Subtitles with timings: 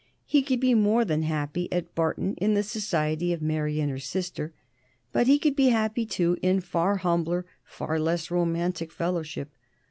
[0.25, 3.99] He could be more than happy at Barton, in the society of Mary and her
[3.99, 4.51] sister.
[5.11, 9.51] But he could be happy too, in far humbler, far less romantic fellowship.